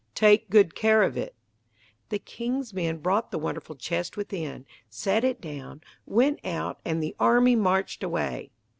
Take 0.15 0.49
good 0.49 0.73
care 0.73 1.03
of 1.03 1.15
it." 1.15 1.35
The 2.09 2.17
king's 2.17 2.73
men 2.73 2.97
brought 2.97 3.29
the 3.29 3.37
wonderful 3.37 3.75
chest 3.75 4.17
within, 4.17 4.65
set 4.89 5.23
it 5.23 5.39
down, 5.39 5.81
went 6.07 6.43
out, 6.43 6.79
and 6.83 7.03
the 7.03 7.15
army 7.19 7.55
marched 7.55 8.01
away. 8.01 8.49